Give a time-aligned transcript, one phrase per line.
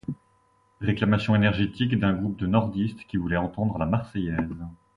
[0.79, 4.55] Réclamations énergiques d’un groupe de nordistes qui voulaient entendre la Marseillaise.